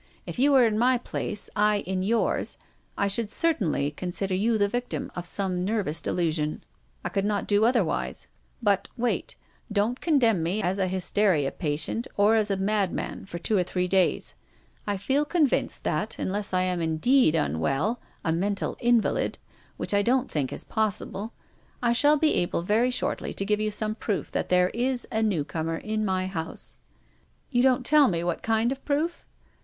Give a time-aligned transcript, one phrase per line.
[0.25, 2.57] If you were in my place, I in yours,
[2.97, 6.63] I should certainly consider you the victim of some nervous delusion.
[7.05, 8.27] I could not do other wise.
[8.63, 9.35] But— wait.
[9.71, 13.61] Don't condemn me as a hys teria patient, or as a madman, for two or
[13.61, 14.33] three days.
[14.87, 19.37] I feel convinced that— unless I am indeed unwell, a mental invalid,
[19.77, 21.31] which I don't think is possible—
[21.83, 25.21] I shall be able very shortly to give you some proof that there is a
[25.21, 26.77] newcomer in my house."
[27.51, 27.59] PROFESSOR GUILDEA.
[27.59, 29.27] 303" You don't tell me what kind of proof